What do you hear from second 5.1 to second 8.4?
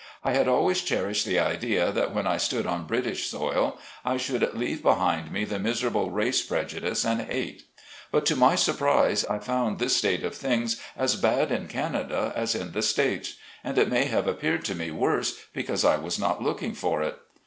me the miserable race prejudice and hate. But to